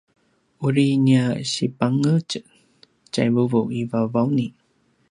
[0.67, 2.47] uri nia sipangtjez
[3.11, 4.47] tjai vuvu i Vavauni